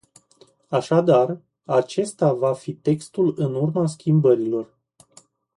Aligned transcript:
Așadar, 0.69 1.37
acesta 1.65 2.33
va 2.33 2.53
fi 2.53 2.73
textul 2.73 3.33
în 3.37 3.55
urma 3.55 3.87
schimbărilor. 3.87 4.73